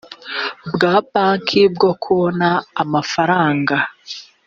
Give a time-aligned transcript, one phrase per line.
[0.73, 2.47] bwa banki bwo kubona
[2.83, 3.75] amafaranga